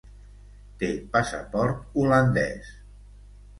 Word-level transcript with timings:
Té 0.83 0.89
passaport 1.17 2.01
holandès. 2.05 2.75